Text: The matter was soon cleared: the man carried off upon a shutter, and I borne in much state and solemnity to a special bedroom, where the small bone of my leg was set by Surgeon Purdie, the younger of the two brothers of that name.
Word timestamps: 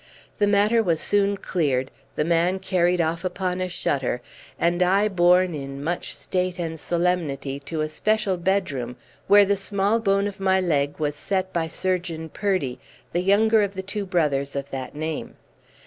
The 0.39 0.47
matter 0.47 0.81
was 0.81 0.99
soon 0.99 1.37
cleared: 1.37 1.91
the 2.15 2.25
man 2.25 2.57
carried 2.57 2.99
off 2.99 3.23
upon 3.23 3.61
a 3.61 3.69
shutter, 3.69 4.19
and 4.57 4.81
I 4.81 5.07
borne 5.07 5.53
in 5.53 5.83
much 5.83 6.15
state 6.17 6.57
and 6.57 6.79
solemnity 6.79 7.59
to 7.59 7.81
a 7.81 7.87
special 7.87 8.37
bedroom, 8.37 8.95
where 9.27 9.45
the 9.45 9.55
small 9.55 9.99
bone 9.99 10.25
of 10.25 10.39
my 10.39 10.59
leg 10.59 10.97
was 10.97 11.13
set 11.15 11.53
by 11.53 11.67
Surgeon 11.67 12.29
Purdie, 12.29 12.79
the 13.13 13.21
younger 13.21 13.61
of 13.61 13.75
the 13.75 13.83
two 13.83 14.07
brothers 14.07 14.55
of 14.55 14.71
that 14.71 14.95
name. 14.95 15.35